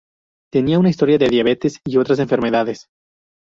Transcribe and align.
Tenía 0.51 0.79
una 0.79 0.89
historia 0.89 1.19
de 1.19 1.29
diabetes 1.29 1.77
y 1.85 1.97
otras 1.97 2.17
enfermedades. 2.17 2.87